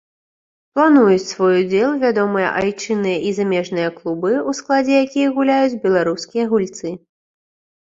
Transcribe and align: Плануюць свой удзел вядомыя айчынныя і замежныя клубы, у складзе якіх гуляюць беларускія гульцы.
Плануюць 0.77 1.27
свой 1.31 1.53
удзел 1.63 1.89
вядомыя 2.05 2.47
айчынныя 2.63 3.17
і 3.29 3.35
замежныя 3.41 3.93
клубы, 3.99 4.33
у 4.51 4.57
складзе 4.63 4.93
якіх 5.05 5.27
гуляюць 5.39 5.79
беларускія 5.87 6.51
гульцы. 6.57 6.87